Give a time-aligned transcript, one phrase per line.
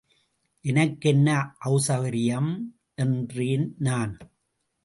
[0.65, 1.35] எனக்கென்ன
[1.65, 2.49] அசெளகரியம்?
[2.95, 4.17] என்றேன்.நான்.